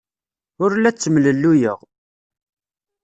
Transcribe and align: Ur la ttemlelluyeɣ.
Ur 0.63 0.71
la 0.77 0.91
ttemlelluyeɣ. 0.93 1.79